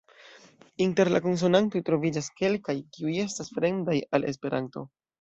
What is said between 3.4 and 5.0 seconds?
fremdaj al esperanto.